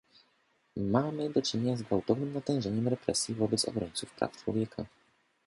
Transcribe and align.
Mamy 0.77 1.29
do 1.29 1.41
czynienia 1.41 1.77
z 1.77 1.81
gwałtownym 1.83 2.33
natężeniem 2.33 2.87
represji 2.87 3.35
wobec 3.35 3.65
obrońców 3.65 4.11
praw 4.11 4.43
człowieka 4.43 4.85